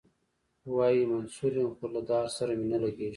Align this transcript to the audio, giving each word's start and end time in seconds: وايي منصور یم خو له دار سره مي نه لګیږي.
وايي 0.75 1.01
منصور 1.13 1.51
یم 1.59 1.71
خو 1.77 1.85
له 1.95 2.01
دار 2.09 2.25
سره 2.37 2.51
مي 2.59 2.65
نه 2.73 2.77
لګیږي. 2.83 3.09